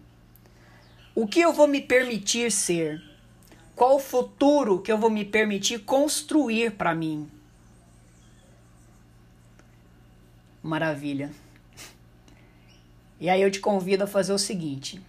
O 1.16 1.26
que 1.26 1.40
eu 1.40 1.54
vou 1.54 1.68
me 1.68 1.80
permitir 1.80 2.52
ser? 2.52 3.02
Qual 3.78 3.96
o 3.96 4.00
futuro 4.00 4.82
que 4.82 4.92
eu 4.92 4.98
vou 4.98 5.10
me 5.10 5.24
permitir 5.24 5.80
construir 5.80 6.72
para 6.72 6.94
mim? 6.94 7.32
Maravilha. 10.62 11.32
E 13.22 13.30
aí 13.30 13.42
eu 13.42 13.50
te 13.50 13.62
convido 13.62 14.04
a 14.04 14.08
fazer 14.08 14.34
o 14.34 14.38
seguinte: 14.38 15.02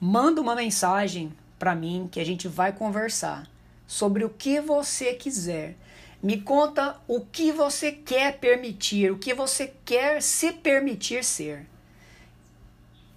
manda 0.00 0.40
uma 0.40 0.54
mensagem 0.54 1.32
para 1.58 1.74
mim 1.74 2.08
que 2.10 2.20
a 2.20 2.24
gente 2.24 2.48
vai 2.48 2.72
conversar 2.72 3.48
sobre 3.86 4.24
o 4.24 4.30
que 4.30 4.60
você 4.60 5.14
quiser. 5.14 5.76
Me 6.22 6.40
conta 6.40 6.96
o 7.06 7.20
que 7.20 7.52
você 7.52 7.92
quer 7.92 8.38
permitir, 8.38 9.12
o 9.12 9.18
que 9.18 9.32
você 9.32 9.72
quer 9.84 10.22
se 10.22 10.52
permitir 10.52 11.24
ser. 11.24 11.66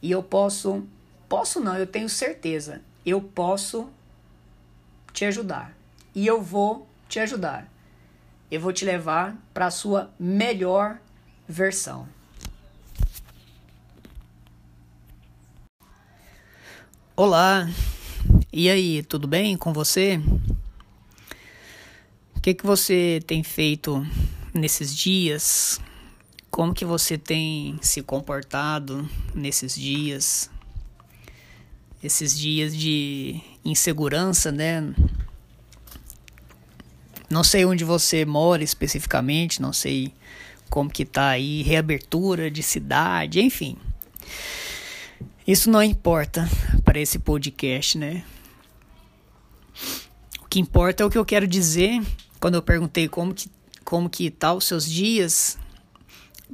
E 0.01 0.11
eu 0.11 0.21
posso, 0.21 0.87
posso 1.27 1.59
não, 1.59 1.77
eu 1.77 1.87
tenho 1.87 2.07
certeza, 2.07 2.81
eu 3.05 3.21
posso 3.21 3.89
te 5.11 5.25
ajudar. 5.25 5.75
E 6.13 6.25
eu 6.25 6.41
vou 6.41 6.87
te 7.07 7.19
ajudar. 7.19 7.67
Eu 8.51 8.59
vou 8.61 8.73
te 8.73 8.85
levar 8.85 9.37
para 9.53 9.67
a 9.67 9.71
sua 9.71 10.11
melhor 10.19 10.99
versão. 11.47 12.07
Olá, 17.21 17.69
e 18.53 18.69
aí, 18.69 19.03
tudo 19.03 19.27
bem 19.27 19.57
com 19.57 19.73
você? 19.73 20.21
O 22.33 22.39
que, 22.39 22.53
que 22.53 22.65
você 22.65 23.19
tem 23.27 23.43
feito 23.43 24.07
nesses 24.53 24.95
dias? 24.95 25.81
Como 26.49 26.73
que 26.73 26.85
você 26.85 27.17
tem 27.17 27.77
se 27.81 28.01
comportado 28.01 29.05
nesses 29.35 29.75
dias? 29.75 30.49
Esses 32.01 32.39
dias 32.39 32.73
de 32.73 33.41
insegurança, 33.65 34.49
né? 34.49 34.81
Não 37.29 37.43
sei 37.43 37.65
onde 37.65 37.83
você 37.83 38.23
mora 38.23 38.63
especificamente, 38.63 39.61
não 39.61 39.73
sei 39.73 40.13
como 40.69 40.89
que 40.89 41.03
tá 41.03 41.27
aí, 41.27 41.63
reabertura 41.63 42.49
de 42.49 42.63
cidade, 42.63 43.41
enfim. 43.41 43.77
Isso 45.49 45.71
não 45.71 45.81
importa 45.81 46.47
para 46.85 46.99
esse 46.99 47.17
podcast, 47.17 47.97
né? 47.97 48.23
O 50.43 50.47
que 50.47 50.59
importa 50.59 51.01
é 51.01 51.05
o 51.07 51.09
que 51.09 51.17
eu 51.17 51.25
quero 51.25 51.47
dizer 51.47 52.03
quando 52.39 52.53
eu 52.53 52.61
perguntei 52.61 53.09
como 53.09 53.33
que, 53.33 53.49
como 53.83 54.07
que 54.11 54.29
tá 54.29 54.53
os 54.53 54.65
seus 54.65 54.85
dias. 54.85 55.57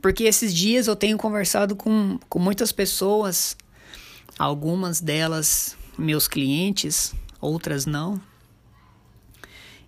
Porque 0.02 0.24
esses 0.24 0.54
dias 0.54 0.88
eu 0.88 0.96
tenho 0.96 1.18
conversado 1.18 1.75
com, 1.75 2.18
com 2.30 2.40
muitas 2.40 2.72
pessoas, 2.72 3.58
algumas 4.40 5.02
delas 5.02 5.75
meus 5.98 6.25
clientes, 6.25 7.14
outras 7.42 7.86
não. 7.86 8.18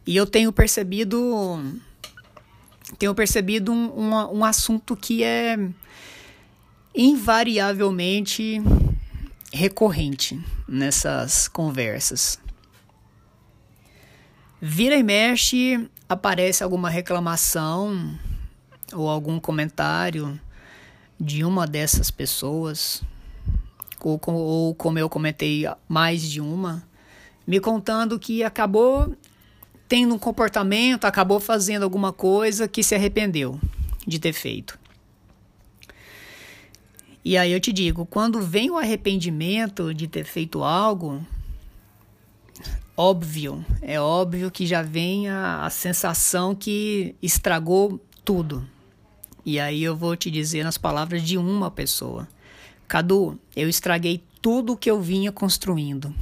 E 0.06 0.18
eu 0.18 0.26
tenho 0.26 0.52
percebido 0.52 1.80
tenho 3.00 3.16
percebido 3.16 3.72
um, 3.72 3.86
um, 3.98 4.40
um 4.40 4.44
assunto 4.44 4.98
que 4.98 5.24
é 5.24 5.58
invariavelmente 6.94 8.62
recorrente 9.58 10.40
nessas 10.68 11.48
conversas. 11.48 12.40
Vira 14.62 14.96
e 14.96 15.04
mexe, 15.04 15.90
aparece 16.08 16.64
alguma 16.64 16.90
reclamação 16.90 18.18
ou 18.94 19.10
algum 19.10 19.40
comentário 19.40 20.40
de 21.20 21.44
uma 21.44 21.66
dessas 21.66 22.12
pessoas, 22.12 23.02
ou, 24.00 24.22
ou 24.28 24.76
como 24.76 25.00
eu 25.00 25.10
comentei, 25.10 25.64
mais 25.90 26.22
de 26.22 26.40
uma, 26.40 26.88
me 27.46 27.60
contando 27.60 28.20
que 28.20 28.44
acabou 28.44 29.16
tendo 29.88 30.14
um 30.14 30.20
comportamento, 30.20 31.06
acabou 31.06 31.40
fazendo 31.40 31.84
alguma 31.84 32.14
coisa 32.14 32.68
que 32.68 32.84
se 32.84 32.94
arrependeu 32.94 33.60
de 34.06 34.20
ter 34.20 34.34
feito. 34.34 34.78
E 37.27 37.38
aí 37.38 37.51
eu 37.51 37.60
te 37.60 37.74
digo, 37.74 38.05
quando 38.05 38.39
vem 38.39 38.72
o 38.72 38.77
arrependimento 38.77 39.93
de 39.93 40.07
ter 40.07 40.24
feito 40.24 40.63
algo, 40.63 41.22
óbvio, 42.96 43.65
é 43.81 44.00
óbvio 44.00 44.50
que 44.50 44.65
já 44.65 44.81
vem 44.81 45.27
a, 45.27 45.65
a 45.65 45.69
sensação 45.69 46.55
que 46.55 47.13
estragou 47.22 48.00
tudo. 48.24 48.65
E 49.46 49.60
aí 49.60 49.84
eu 49.84 49.93
vou 49.93 50.15
te 50.15 50.31
dizer 50.31 50.63
nas 50.63 50.77
palavras 50.77 51.22
de 51.22 51.38
uma 51.38 51.69
pessoa: 51.69 52.29
Cadu, 52.88 53.38
eu 53.57 53.67
estraguei 53.67 54.24
tudo 54.41 54.72
o 54.72 54.77
que 54.77 54.89
eu 54.89 55.01
vinha 55.01 55.29
construindo. 55.29 56.15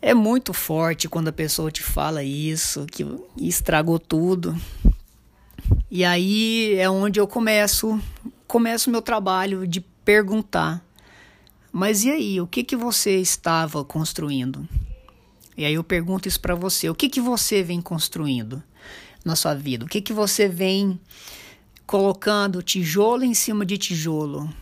É 0.00 0.14
muito 0.14 0.52
forte 0.52 1.08
quando 1.08 1.26
a 1.26 1.32
pessoa 1.32 1.72
te 1.72 1.82
fala 1.82 2.22
isso, 2.22 2.86
que 2.86 3.04
estragou 3.36 3.98
tudo. 3.98 4.56
E 5.90 6.04
aí 6.04 6.76
é 6.78 6.88
onde 6.88 7.18
eu 7.18 7.26
começo 7.26 8.00
começo 8.50 8.90
o 8.90 8.92
meu 8.92 9.00
trabalho 9.00 9.64
de 9.64 9.80
perguntar: 9.80 10.84
mas 11.70 12.02
e 12.02 12.10
aí, 12.10 12.40
o 12.40 12.48
que, 12.48 12.64
que 12.64 12.74
você 12.74 13.16
estava 13.20 13.84
construindo? 13.84 14.68
E 15.56 15.64
aí 15.64 15.74
eu 15.74 15.84
pergunto 15.84 16.26
isso 16.26 16.40
para 16.40 16.56
você: 16.56 16.90
o 16.90 16.94
que, 16.94 17.08
que 17.08 17.20
você 17.20 17.62
vem 17.62 17.80
construindo 17.80 18.60
na 19.24 19.36
sua 19.36 19.54
vida? 19.54 19.84
O 19.84 19.88
que, 19.88 20.00
que 20.00 20.12
você 20.12 20.48
vem 20.48 20.98
colocando 21.86 22.60
tijolo 22.60 23.22
em 23.22 23.34
cima 23.34 23.64
de 23.64 23.78
tijolo 23.78 24.52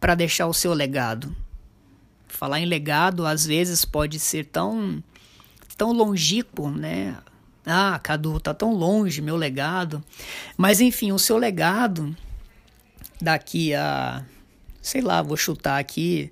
para 0.00 0.16
deixar 0.16 0.48
o 0.48 0.54
seu 0.54 0.74
legado? 0.74 1.34
Falar 2.26 2.58
em 2.58 2.66
legado 2.66 3.24
às 3.24 3.46
vezes 3.46 3.84
pode 3.84 4.18
ser 4.18 4.46
tão 4.46 5.00
tão 5.76 5.92
longínquo, 5.92 6.68
né? 6.70 7.16
Ah, 7.64 8.00
Cadu, 8.02 8.40
tá 8.40 8.52
tão 8.52 8.74
longe 8.74 9.22
meu 9.22 9.36
legado. 9.36 10.02
Mas 10.56 10.80
enfim, 10.80 11.12
o 11.12 11.20
seu 11.20 11.38
legado 11.38 12.14
daqui 13.24 13.74
a 13.74 14.24
sei 14.84 15.00
lá, 15.00 15.22
vou 15.22 15.36
chutar 15.36 15.78
aqui 15.78 16.30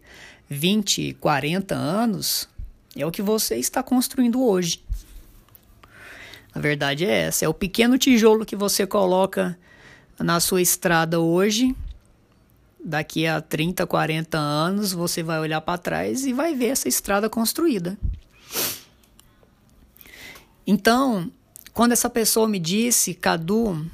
20, 0.49 1.15
40 1.15 1.75
anos, 1.75 2.47
é 2.95 3.05
o 3.07 3.11
que 3.11 3.23
você 3.23 3.57
está 3.57 3.83
construindo 3.83 4.45
hoje. 4.45 4.85
A 6.55 6.61
verdade 6.61 7.07
é 7.07 7.23
essa, 7.23 7.47
é 7.47 7.49
o 7.49 7.55
pequeno 7.55 7.97
tijolo 7.97 8.45
que 8.45 8.55
você 8.55 8.87
coloca 8.87 9.59
na 10.19 10.39
sua 10.39 10.61
estrada 10.61 11.19
hoje. 11.19 11.75
Daqui 12.85 13.27
a 13.27 13.41
30, 13.41 13.87
40 13.87 14.37
anos, 14.37 14.93
você 14.93 15.23
vai 15.23 15.41
olhar 15.41 15.63
para 15.63 15.79
trás 15.79 16.27
e 16.27 16.33
vai 16.35 16.55
ver 16.55 16.67
essa 16.67 16.89
estrada 16.89 17.31
construída. 17.31 17.97
Então, 20.67 21.31
quando 21.73 21.93
essa 21.93 22.11
pessoa 22.11 22.47
me 22.47 22.59
disse, 22.59 23.15
Cadu, 23.15 23.87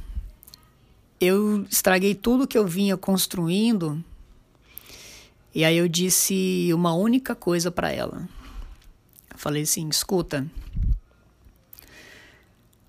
eu 1.21 1.65
estraguei 1.71 2.15
tudo 2.15 2.47
que 2.47 2.57
eu 2.57 2.67
vinha 2.67 2.97
construindo, 2.97 4.03
e 5.55 5.65
aí 5.65 5.77
eu 5.77 5.89
disse 5.89 6.71
uma 6.73 6.95
única 6.95 7.35
coisa 7.35 7.71
para 7.71 7.91
ela. 7.91 8.29
Falei 9.35 9.63
assim: 9.63 9.89
escuta, 9.89 10.47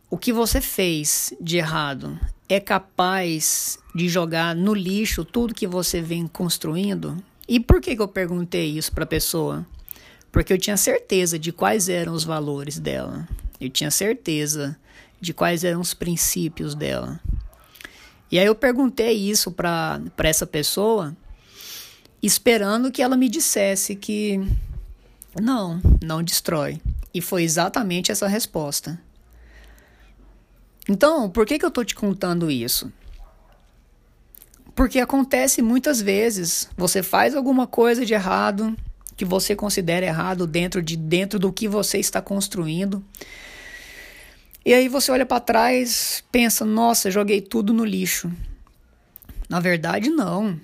o 0.09 0.17
que 0.17 0.33
você 0.33 0.59
fez 0.59 1.33
de 1.39 1.57
errado 1.57 2.19
é 2.47 2.59
capaz 2.59 3.77
de 3.93 4.09
jogar 4.09 4.55
no 4.55 4.73
lixo 4.73 5.23
tudo 5.23 5.53
que 5.53 5.67
você 5.67 6.01
vem 6.01 6.27
construindo? 6.27 7.23
E 7.47 7.59
por 7.59 7.81
que, 7.81 7.95
que 7.95 8.01
eu 8.01 8.07
perguntei 8.07 8.77
isso 8.77 8.91
para 8.91 9.03
a 9.03 9.07
pessoa? 9.07 9.65
Porque 10.31 10.53
eu 10.53 10.57
tinha 10.57 10.77
certeza 10.77 11.39
de 11.39 11.51
quais 11.51 11.89
eram 11.89 12.13
os 12.13 12.23
valores 12.23 12.79
dela. 12.79 13.27
Eu 13.59 13.69
tinha 13.69 13.89
certeza 13.89 14.77
de 15.19 15.33
quais 15.33 15.63
eram 15.63 15.81
os 15.81 15.93
princípios 15.93 16.75
dela. 16.75 17.19
E 18.31 18.37
aí 18.37 18.45
eu 18.45 18.55
perguntei 18.55 19.13
isso 19.13 19.51
para 19.51 20.01
essa 20.19 20.45
pessoa, 20.45 21.15
esperando 22.21 22.91
que 22.91 23.01
ela 23.01 23.17
me 23.17 23.27
dissesse 23.27 23.95
que 23.95 24.39
não, 25.39 25.81
não 26.03 26.21
destrói. 26.21 26.79
E 27.13 27.21
foi 27.21 27.43
exatamente 27.43 28.11
essa 28.11 28.27
resposta. 28.27 28.99
Então, 30.87 31.29
por 31.29 31.45
que, 31.45 31.57
que 31.57 31.65
eu 31.65 31.69
estou 31.69 31.85
te 31.85 31.95
contando 31.95 32.49
isso? 32.49 32.91
Porque 34.75 34.99
acontece 34.99 35.61
muitas 35.61 36.01
vezes, 36.01 36.69
você 36.77 37.03
faz 37.03 37.35
alguma 37.35 37.67
coisa 37.67 38.05
de 38.05 38.13
errado, 38.13 38.75
que 39.17 39.25
você 39.25 39.55
considera 39.55 40.05
errado 40.05 40.47
dentro, 40.47 40.81
de, 40.81 40.95
dentro 40.95 41.37
do 41.37 41.51
que 41.51 41.67
você 41.67 41.97
está 41.97 42.21
construindo. 42.21 43.03
E 44.69 44.73
aí 44.75 44.87
você 44.87 45.11
olha 45.11 45.25
para 45.25 45.39
trás, 45.39 46.23
pensa, 46.31 46.63
nossa, 46.63 47.09
joguei 47.09 47.41
tudo 47.41 47.73
no 47.73 47.83
lixo. 47.83 48.31
Na 49.49 49.59
verdade, 49.59 50.11
não. 50.11 50.61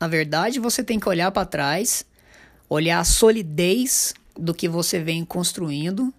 Na 0.00 0.08
verdade, 0.08 0.58
você 0.58 0.82
tem 0.82 0.98
que 0.98 1.08
olhar 1.08 1.30
para 1.30 1.46
trás 1.46 2.04
olhar 2.68 2.98
a 2.98 3.04
solidez 3.04 4.12
do 4.36 4.52
que 4.52 4.68
você 4.68 4.98
vem 4.98 5.24
construindo, 5.24 6.12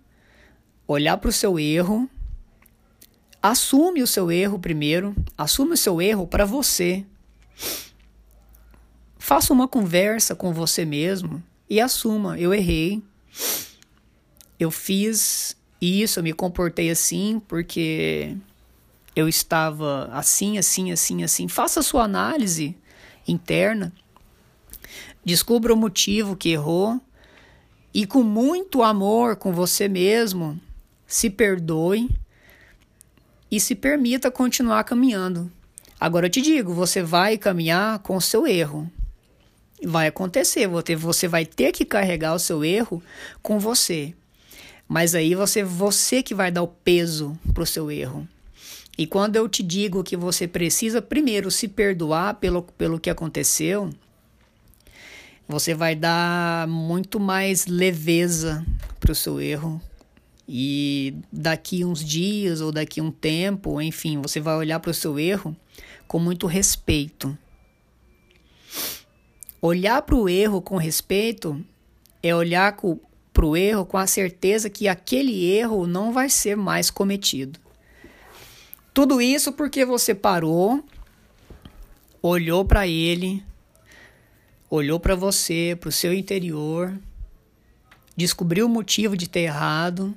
olhar 0.87 1.17
para 1.17 1.29
o 1.29 1.33
seu 1.33 1.59
erro, 1.59 2.09
assume 3.43 4.01
o 4.01 4.07
seu 4.07 4.31
erro 4.31 4.57
primeiro, 4.57 5.13
assume 5.37 5.73
o 5.73 5.77
seu 5.77 6.01
erro 6.01 6.25
para 6.25 6.45
você. 6.45 7.05
Faça 9.17 9.51
uma 9.51 9.67
conversa 9.67 10.33
com 10.33 10.53
você 10.53 10.85
mesmo 10.85 11.43
e 11.69 11.81
assuma: 11.81 12.39
eu 12.39 12.53
errei, 12.53 13.03
eu 14.59 14.69
fiz 14.69 15.55
isso, 15.81 16.19
eu 16.19 16.23
me 16.23 16.33
comportei 16.33 16.89
assim 16.89 17.41
porque 17.47 18.35
eu 19.15 19.27
estava 19.29 20.09
assim, 20.11 20.57
assim, 20.57 20.91
assim, 20.91 21.23
assim. 21.23 21.47
Faça 21.47 21.79
a 21.79 21.83
sua 21.83 22.03
análise 22.03 22.75
interna 23.27 23.93
Descubra 25.23 25.73
o 25.73 25.77
motivo 25.77 26.35
que 26.35 26.49
errou 26.49 26.99
e, 27.93 28.05
com 28.05 28.23
muito 28.23 28.81
amor 28.81 29.35
com 29.35 29.51
você 29.51 29.87
mesmo, 29.87 30.59
se 31.05 31.29
perdoe 31.29 32.09
e 33.51 33.59
se 33.59 33.75
permita 33.75 34.31
continuar 34.31 34.83
caminhando. 34.85 35.51
Agora 35.99 36.27
eu 36.27 36.29
te 36.29 36.41
digo, 36.41 36.73
você 36.73 37.03
vai 37.03 37.37
caminhar 37.37 37.99
com 37.99 38.15
o 38.15 38.21
seu 38.21 38.47
erro. 38.47 38.89
Vai 39.83 40.07
acontecer, 40.07 40.67
você 40.97 41.27
vai 41.27 41.45
ter 41.45 41.71
que 41.73 41.85
carregar 41.85 42.33
o 42.33 42.39
seu 42.39 42.63
erro 42.63 43.03
com 43.41 43.59
você. 43.59 44.13
Mas 44.89 45.13
aí 45.13 45.35
você, 45.35 45.63
você 45.63 46.23
que 46.23 46.33
vai 46.33 46.51
dar 46.51 46.63
o 46.63 46.67
peso 46.67 47.37
para 47.53 47.61
o 47.61 47.65
seu 47.65 47.91
erro. 47.91 48.27
E 48.97 49.05
quando 49.05 49.35
eu 49.35 49.47
te 49.47 49.61
digo 49.61 50.03
que 50.03 50.17
você 50.17 50.47
precisa 50.47 50.99
primeiro 50.99 51.51
se 51.51 51.67
perdoar 51.67 52.33
pelo, 52.33 52.63
pelo 52.63 52.99
que 52.99 53.11
aconteceu, 53.11 53.91
você 55.47 55.75
vai 55.75 55.95
dar 55.95 56.67
muito 56.67 57.19
mais 57.19 57.67
leveza 57.67 58.65
para 58.99 59.11
o 59.11 59.15
seu 59.15 59.39
erro. 59.39 59.79
E 60.47 61.13
daqui 61.31 61.85
uns 61.85 62.03
dias 62.03 62.59
ou 62.59 62.71
daqui 62.71 62.99
um 62.99 63.11
tempo, 63.11 63.79
enfim, 63.79 64.19
você 64.19 64.39
vai 64.39 64.55
olhar 64.55 64.79
para 64.79 64.89
o 64.89 64.93
seu 64.93 65.19
erro 65.19 65.55
com 66.07 66.17
muito 66.17 66.47
respeito. 66.47 67.37
Olhar 69.61 70.01
para 70.01 70.15
o 70.15 70.27
erro 70.27 70.63
com 70.63 70.77
respeito 70.77 71.63
é 72.23 72.35
olhar 72.35 72.75
para 73.39 73.45
o 73.45 73.55
erro 73.55 73.85
com 73.85 73.97
a 73.97 74.05
certeza 74.05 74.69
que 74.69 74.89
aquele 74.89 75.45
erro 75.45 75.87
não 75.87 76.11
vai 76.11 76.29
ser 76.29 76.57
mais 76.57 76.91
cometido. 76.91 77.57
Tudo 78.93 79.21
isso 79.21 79.53
porque 79.53 79.85
você 79.85 80.13
parou, 80.13 80.83
olhou 82.21 82.65
para 82.65 82.85
ele, 82.85 83.41
olhou 84.69 84.99
para 84.99 85.15
você, 85.15 85.77
para 85.79 85.87
o 85.87 85.91
seu 85.91 86.13
interior, 86.13 86.93
descobriu 88.13 88.65
o 88.65 88.69
motivo 88.69 89.15
de 89.15 89.29
ter 89.29 89.43
errado, 89.43 90.13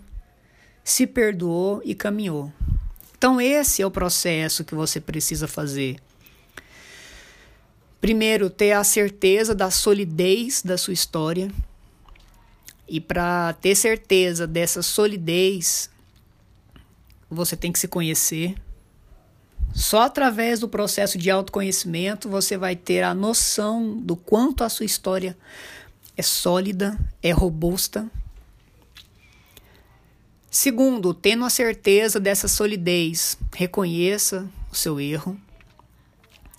se 0.83 1.07
perdoou 1.07 1.81
e 1.85 1.95
caminhou. 1.95 2.53
Então, 3.17 3.41
esse 3.41 3.83
é 3.83 3.87
o 3.87 3.91
processo 3.93 4.65
que 4.65 4.75
você 4.75 5.01
precisa 5.01 5.47
fazer. 5.47 5.95
Primeiro, 8.01 8.51
ter 8.51 8.73
a 8.73 8.83
certeza 8.83 9.55
da 9.55 9.71
solidez 9.71 10.61
da 10.61 10.77
sua 10.77 10.93
história. 10.93 11.53
E 12.93 13.01
para 13.01 13.55
ter 13.55 13.75
certeza 13.75 14.47
dessa 14.47 14.83
solidez, 14.83 15.89
você 17.31 17.57
tem 17.57 17.73
que 17.73 17.79
se 17.79 17.89
conhecer, 17.89 18.55
só 19.73 20.03
através 20.03 20.61
do 20.61 20.69
processo 20.69 21.17
de 21.17 21.31
autoconhecimento 21.31 22.29
você 22.29 22.59
vai 22.59 22.77
ter 22.77 23.03
a 23.03 23.15
noção 23.15 23.97
do 23.97 24.15
quanto 24.15 24.63
a 24.63 24.69
sua 24.69 24.85
história 24.85 25.35
é 26.19 26.21
sólida, 26.21 26.99
é 27.23 27.31
robusta. 27.31 28.11
Segundo, 30.51 31.15
tendo 31.15 31.47
a 31.47 31.51
certeza 31.51 32.21
dessa 32.21 32.47
solidez, 32.47 33.39
reconheça 33.55 34.47
o 34.71 34.77
seu 34.77 35.01
erro 35.01 35.41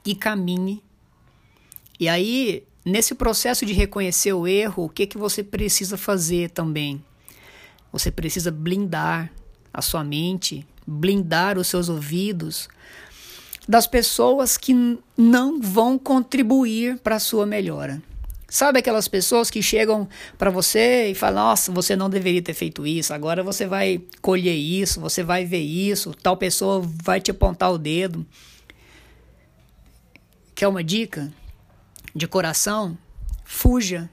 e 0.03 0.15
caminhe. 0.15 0.81
E 1.99 2.09
aí, 2.09 2.65
nesse 2.85 3.15
processo 3.15 3.65
de 3.65 3.73
reconhecer 3.73 4.33
o 4.33 4.47
erro, 4.47 4.85
o 4.85 4.89
que, 4.89 5.07
que 5.07 5.17
você 5.17 5.43
precisa 5.43 5.97
fazer 5.97 6.49
também? 6.49 7.03
Você 7.91 8.11
precisa 8.11 8.51
blindar 8.51 9.31
a 9.73 9.81
sua 9.81 10.03
mente, 10.03 10.65
blindar 10.85 11.57
os 11.57 11.67
seus 11.67 11.89
ouvidos 11.89 12.67
das 13.67 13.87
pessoas 13.87 14.57
que 14.57 14.97
não 15.17 15.61
vão 15.61 15.97
contribuir 15.97 16.97
para 16.99 17.15
a 17.15 17.19
sua 17.19 17.45
melhora. 17.45 18.01
Sabe 18.49 18.79
aquelas 18.79 19.07
pessoas 19.07 19.49
que 19.49 19.63
chegam 19.63 20.07
para 20.37 20.51
você 20.51 21.07
e 21.07 21.15
falam: 21.15 21.43
Nossa, 21.45 21.71
você 21.71 21.95
não 21.95 22.09
deveria 22.09 22.41
ter 22.41 22.53
feito 22.53 22.85
isso, 22.85 23.13
agora 23.13 23.41
você 23.41 23.65
vai 23.65 24.01
colher 24.21 24.55
isso, 24.55 24.99
você 24.99 25.23
vai 25.23 25.43
ver 25.43 25.61
isso, 25.61 26.13
tal 26.21 26.37
pessoa 26.37 26.79
vai 27.03 27.19
te 27.19 27.31
apontar 27.31 27.71
o 27.71 27.79
dedo. 27.79 28.23
Quer 30.53 30.67
uma 30.67 30.83
dica 30.83 31.33
de 32.15 32.27
coração? 32.27 32.97
Fuja 33.43 34.09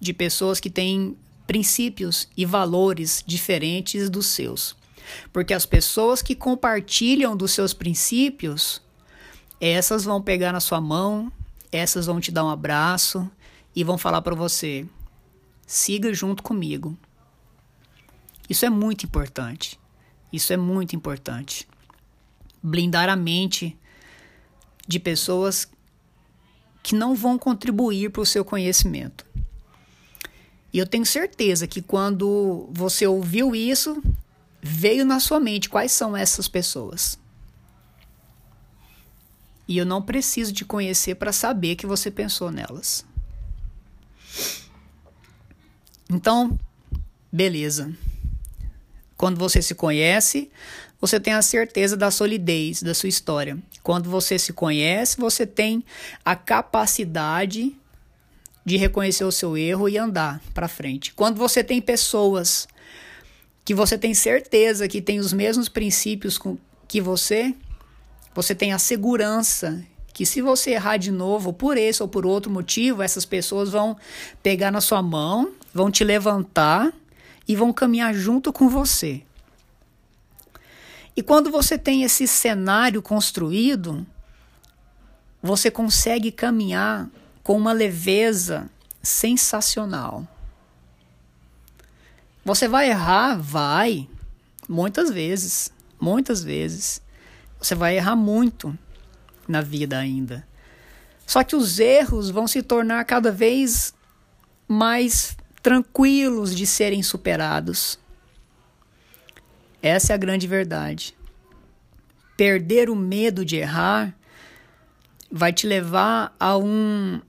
de 0.00 0.12
pessoas 0.12 0.60
que 0.60 0.70
têm 0.70 1.16
princípios 1.46 2.28
e 2.36 2.44
valores 2.44 3.22
diferentes 3.26 4.08
dos 4.08 4.26
seus. 4.26 4.76
Porque 5.32 5.52
as 5.52 5.66
pessoas 5.66 6.22
que 6.22 6.34
compartilham 6.34 7.36
dos 7.36 7.52
seus 7.52 7.74
princípios 7.74 8.80
essas 9.60 10.04
vão 10.04 10.22
pegar 10.22 10.52
na 10.52 10.60
sua 10.60 10.80
mão 10.80 11.30
essas 11.72 12.06
vão 12.06 12.20
te 12.20 12.32
dar 12.32 12.44
um 12.44 12.50
abraço 12.50 13.30
e 13.74 13.84
vão 13.84 13.96
falar 13.96 14.22
para 14.22 14.34
você: 14.34 14.86
siga 15.66 16.12
junto 16.12 16.42
comigo. 16.42 16.96
Isso 18.48 18.66
é 18.66 18.70
muito 18.70 19.04
importante. 19.04 19.78
Isso 20.32 20.52
é 20.52 20.56
muito 20.56 20.96
importante. 20.96 21.68
Blindar 22.62 23.08
a 23.08 23.16
mente 23.16 23.76
de 24.86 24.98
pessoas 24.98 25.70
que 26.82 26.94
não 26.94 27.14
vão 27.14 27.38
contribuir 27.38 28.10
para 28.10 28.22
o 28.22 28.26
seu 28.26 28.44
conhecimento. 28.44 29.24
E 30.72 30.78
eu 30.78 30.86
tenho 30.86 31.04
certeza 31.04 31.66
que 31.66 31.82
quando 31.82 32.68
você 32.70 33.06
ouviu 33.06 33.54
isso, 33.54 34.02
veio 34.62 35.04
na 35.04 35.18
sua 35.18 35.40
mente 35.40 35.68
quais 35.68 35.92
são 35.92 36.16
essas 36.16 36.46
pessoas. 36.46 37.18
E 39.66 39.78
eu 39.78 39.86
não 39.86 40.02
preciso 40.02 40.52
te 40.52 40.64
conhecer 40.64 41.14
para 41.16 41.32
saber 41.32 41.76
que 41.76 41.86
você 41.86 42.10
pensou 42.10 42.50
nelas. 42.50 43.04
Então, 46.08 46.58
beleza. 47.30 47.92
Quando 49.16 49.38
você 49.38 49.62
se 49.62 49.74
conhece, 49.74 50.50
você 51.00 51.18
tem 51.18 51.32
a 51.32 51.42
certeza 51.42 51.96
da 51.96 52.10
solidez 52.10 52.82
da 52.82 52.94
sua 52.94 53.08
história. 53.08 53.58
Quando 53.82 54.10
você 54.10 54.38
se 54.38 54.52
conhece, 54.52 55.18
você 55.18 55.46
tem 55.46 55.82
a 56.24 56.36
capacidade 56.36 57.74
de 58.64 58.76
reconhecer 58.76 59.24
o 59.24 59.32
seu 59.32 59.56
erro 59.56 59.88
e 59.88 59.96
andar 59.96 60.40
para 60.52 60.68
frente. 60.68 61.14
Quando 61.14 61.38
você 61.38 61.64
tem 61.64 61.80
pessoas 61.80 62.68
que 63.64 63.74
você 63.74 63.96
tem 63.96 64.12
certeza 64.12 64.88
que 64.88 65.00
tem 65.00 65.18
os 65.18 65.32
mesmos 65.32 65.68
princípios 65.68 66.38
que 66.86 67.00
você, 67.00 67.54
você 68.34 68.54
tem 68.54 68.72
a 68.72 68.78
segurança 68.78 69.82
que 70.12 70.26
se 70.26 70.42
você 70.42 70.72
errar 70.72 70.98
de 70.98 71.10
novo 71.10 71.52
por 71.52 71.78
esse 71.78 72.02
ou 72.02 72.08
por 72.08 72.26
outro 72.26 72.50
motivo, 72.50 73.02
essas 73.02 73.24
pessoas 73.24 73.70
vão 73.70 73.96
pegar 74.42 74.70
na 74.70 74.80
sua 74.80 75.00
mão, 75.02 75.52
vão 75.72 75.90
te 75.90 76.04
levantar 76.04 76.92
e 77.48 77.56
vão 77.56 77.72
caminhar 77.72 78.12
junto 78.12 78.52
com 78.52 78.68
você. 78.68 79.22
E 81.20 81.22
quando 81.22 81.50
você 81.50 81.76
tem 81.76 82.02
esse 82.02 82.26
cenário 82.26 83.02
construído, 83.02 84.06
você 85.42 85.70
consegue 85.70 86.32
caminhar 86.32 87.10
com 87.42 87.58
uma 87.58 87.74
leveza 87.74 88.70
sensacional. 89.02 90.26
Você 92.42 92.66
vai 92.66 92.88
errar? 92.88 93.36
Vai. 93.36 94.08
Muitas 94.66 95.10
vezes. 95.10 95.70
Muitas 96.00 96.42
vezes. 96.42 97.02
Você 97.60 97.74
vai 97.74 97.98
errar 97.98 98.16
muito 98.16 98.74
na 99.46 99.60
vida 99.60 99.98
ainda. 99.98 100.48
Só 101.26 101.44
que 101.44 101.54
os 101.54 101.78
erros 101.78 102.30
vão 102.30 102.48
se 102.48 102.62
tornar 102.62 103.04
cada 103.04 103.30
vez 103.30 103.92
mais 104.66 105.36
tranquilos 105.62 106.56
de 106.56 106.66
serem 106.66 107.02
superados. 107.02 107.98
Essa 109.82 110.12
é 110.12 110.14
a 110.14 110.18
grande 110.18 110.46
verdade. 110.46 111.14
Perder 112.36 112.90
o 112.90 112.96
medo 112.96 113.44
de 113.44 113.56
errar 113.56 114.14
vai 115.30 115.52
te 115.52 115.66
levar 115.66 116.34
a 116.38 116.56
um 116.56 117.20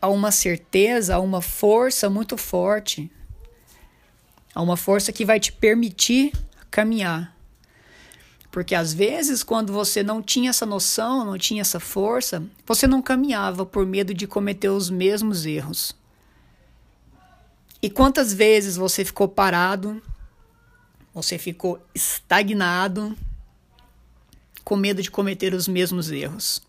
a 0.00 0.08
uma 0.08 0.30
certeza, 0.30 1.16
a 1.16 1.18
uma 1.18 1.42
força 1.42 2.08
muito 2.08 2.36
forte, 2.36 3.10
a 4.54 4.62
uma 4.62 4.76
força 4.76 5.12
que 5.12 5.24
vai 5.24 5.40
te 5.40 5.52
permitir 5.52 6.32
caminhar. 6.70 7.36
Porque 8.50 8.74
às 8.74 8.94
vezes, 8.94 9.42
quando 9.42 9.72
você 9.72 10.02
não 10.02 10.22
tinha 10.22 10.50
essa 10.50 10.64
noção, 10.64 11.24
não 11.24 11.36
tinha 11.36 11.60
essa 11.60 11.80
força, 11.80 12.42
você 12.66 12.86
não 12.86 13.02
caminhava 13.02 13.66
por 13.66 13.84
medo 13.84 14.14
de 14.14 14.26
cometer 14.26 14.68
os 14.68 14.88
mesmos 14.88 15.44
erros. 15.44 15.94
E 17.82 17.90
quantas 17.90 18.32
vezes 18.32 18.76
você 18.76 19.04
ficou 19.04 19.28
parado, 19.28 20.02
você 21.22 21.36
ficou 21.36 21.84
estagnado, 21.92 23.16
com 24.62 24.76
medo 24.76 25.02
de 25.02 25.10
cometer 25.10 25.52
os 25.52 25.66
mesmos 25.66 26.12
erros? 26.12 26.62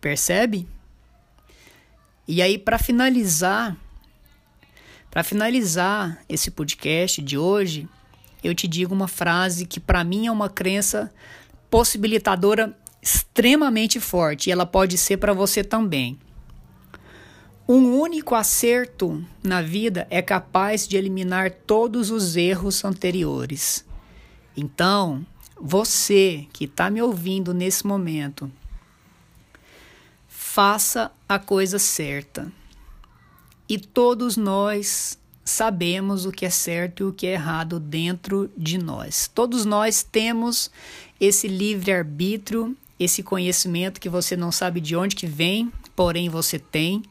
Percebe? 0.00 0.66
E 2.26 2.40
aí, 2.40 2.56
para 2.56 2.78
finalizar, 2.78 3.76
para 5.10 5.22
finalizar 5.22 6.24
esse 6.28 6.50
podcast 6.50 7.20
de 7.20 7.36
hoje, 7.36 7.86
eu 8.42 8.54
te 8.54 8.66
digo 8.66 8.94
uma 8.94 9.08
frase 9.08 9.66
que 9.66 9.78
para 9.78 10.02
mim 10.02 10.26
é 10.26 10.32
uma 10.32 10.48
crença 10.48 11.12
possibilitadora 11.70 12.74
extremamente 13.02 14.00
forte 14.00 14.48
e 14.48 14.52
ela 14.52 14.64
pode 14.64 14.96
ser 14.96 15.18
para 15.18 15.34
você 15.34 15.62
também. 15.62 16.18
Um 17.68 17.98
único 17.98 18.36
acerto 18.36 19.24
na 19.42 19.60
vida 19.60 20.06
é 20.08 20.22
capaz 20.22 20.86
de 20.86 20.96
eliminar 20.96 21.50
todos 21.50 22.12
os 22.12 22.36
erros 22.36 22.84
anteriores. 22.84 23.84
Então, 24.56 25.26
você 25.60 26.46
que 26.52 26.66
está 26.66 26.88
me 26.88 27.02
ouvindo 27.02 27.52
nesse 27.52 27.84
momento, 27.84 28.48
faça 30.28 31.10
a 31.28 31.40
coisa 31.40 31.76
certa. 31.76 32.52
E 33.68 33.80
todos 33.80 34.36
nós 34.36 35.18
sabemos 35.44 36.24
o 36.24 36.30
que 36.30 36.46
é 36.46 36.50
certo 36.50 37.02
e 37.02 37.06
o 37.06 37.12
que 37.12 37.26
é 37.26 37.32
errado 37.32 37.80
dentro 37.80 38.48
de 38.56 38.78
nós. 38.78 39.28
Todos 39.34 39.64
nós 39.64 40.04
temos 40.04 40.70
esse 41.20 41.48
livre-arbítrio, 41.48 42.76
esse 42.96 43.24
conhecimento 43.24 44.00
que 44.00 44.08
você 44.08 44.36
não 44.36 44.52
sabe 44.52 44.80
de 44.80 44.94
onde 44.94 45.16
que 45.16 45.26
vem, 45.26 45.72
porém 45.96 46.28
você 46.28 46.60
tem 46.60 47.02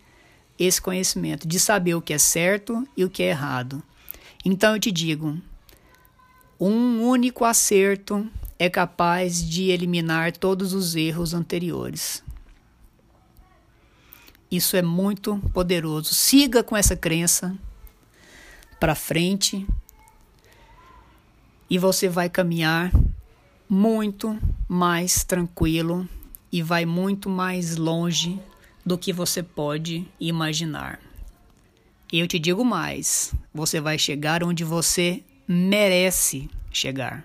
esse 0.57 0.81
conhecimento 0.81 1.47
de 1.47 1.59
saber 1.59 1.95
o 1.95 2.01
que 2.01 2.13
é 2.13 2.17
certo 2.17 2.87
e 2.95 3.03
o 3.03 3.09
que 3.09 3.23
é 3.23 3.29
errado. 3.29 3.83
Então 4.43 4.73
eu 4.73 4.79
te 4.79 4.91
digo, 4.91 5.37
um 6.59 7.01
único 7.01 7.43
acerto 7.43 8.29
é 8.57 8.69
capaz 8.69 9.43
de 9.43 9.69
eliminar 9.69 10.31
todos 10.35 10.73
os 10.73 10.95
erros 10.95 11.33
anteriores. 11.33 12.23
Isso 14.49 14.77
é 14.77 14.81
muito 14.81 15.37
poderoso. 15.53 16.13
Siga 16.13 16.63
com 16.63 16.77
essa 16.77 16.95
crença 16.95 17.57
para 18.79 18.95
frente 18.95 19.67
e 21.69 21.77
você 21.77 22.07
vai 22.07 22.29
caminhar 22.29 22.91
muito 23.67 24.37
mais 24.67 25.23
tranquilo 25.23 26.07
e 26.51 26.61
vai 26.61 26.85
muito 26.85 27.29
mais 27.29 27.75
longe 27.75 28.39
do 28.85 28.97
que 28.97 29.11
você 29.11 29.41
pode 29.41 30.07
imaginar. 30.19 30.99
E 32.11 32.19
eu 32.19 32.27
te 32.27 32.37
digo 32.37 32.63
mais: 32.63 33.33
você 33.53 33.81
vai 33.81 33.97
chegar 33.97 34.43
onde 34.43 34.63
você 34.63 35.23
merece 35.47 36.49
chegar. 36.71 37.23